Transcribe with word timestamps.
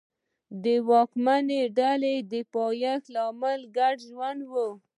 د 0.63 0.65
واکمنې 0.89 1.61
ډلې 1.77 2.15
پیدایښت 2.53 3.05
لامل 3.15 3.59
د 3.65 3.69
ګډ 3.77 3.95
ژوند 4.09 4.41
و 4.51 4.53